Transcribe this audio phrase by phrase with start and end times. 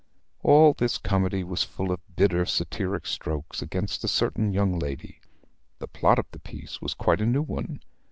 [0.41, 5.19] All this comedy was full of bitter satiric strokes against a certain young lady.
[5.77, 7.83] The plot of the piece was quite a new one.